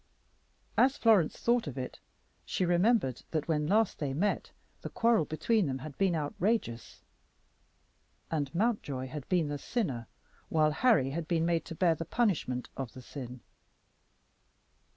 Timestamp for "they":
3.99-4.13